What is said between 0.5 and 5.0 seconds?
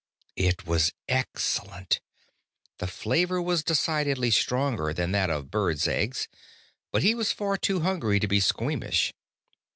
was excellent. The flavor was decidedly stronger